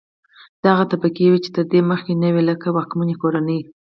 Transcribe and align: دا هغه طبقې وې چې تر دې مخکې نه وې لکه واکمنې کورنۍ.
دا 0.63 0.69
هغه 0.73 0.85
طبقې 0.93 1.25
وې 1.31 1.39
چې 1.43 1.49
تر 1.55 1.63
دې 1.71 1.79
مخکې 1.91 2.13
نه 2.23 2.29
وې 2.33 2.43
لکه 2.49 2.67
واکمنې 2.71 3.15
کورنۍ. 3.21 3.59